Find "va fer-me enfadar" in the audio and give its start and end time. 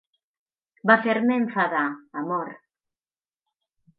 0.91-1.83